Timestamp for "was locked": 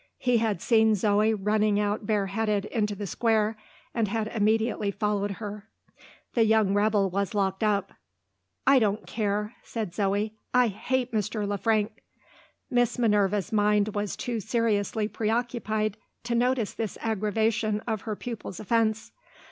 7.11-7.61